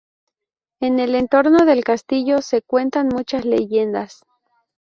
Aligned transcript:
En 0.79 0.97
el 0.97 1.13
entorno 1.13 1.63
del 1.63 1.83
castillo 1.83 2.41
se 2.41 2.63
cuentan 2.63 3.07
muchas 3.07 3.45
leyendas. 3.45 4.23